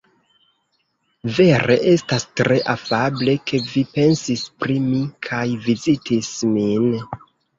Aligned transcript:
Vere 1.35 1.75
estas 1.91 2.23
tre 2.39 2.57
afable, 2.73 3.35
ke 3.51 3.59
vi 3.67 3.83
pensis 3.97 4.45
pri 4.63 4.77
mi 4.87 5.03
kaj 5.29 5.45
vizitis 5.67 6.33
min. 6.57 6.89